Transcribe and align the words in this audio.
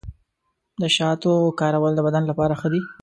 د 0.81 0.83
شاتو 0.95 1.33
کارول 1.59 1.91
د 1.95 1.99
بدن 2.07 2.23
لپاره 2.27 2.53
ښه 2.59 2.67
دي. 2.73 2.81